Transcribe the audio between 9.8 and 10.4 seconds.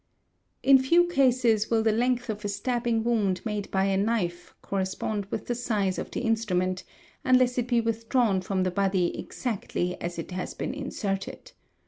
as it